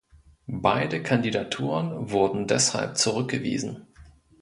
Beide 0.47 1.03
Kandidaturen 1.03 2.09
wurden 2.09 2.47
deshalb 2.47 2.97
zurückgewiesen. 2.97 3.85